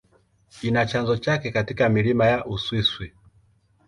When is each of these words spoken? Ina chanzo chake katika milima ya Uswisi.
Ina 0.61 0.85
chanzo 0.85 1.17
chake 1.17 1.51
katika 1.51 1.89
milima 1.89 2.25
ya 2.27 2.45
Uswisi. 2.45 3.13